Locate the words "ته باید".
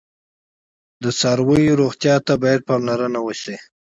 2.27-2.61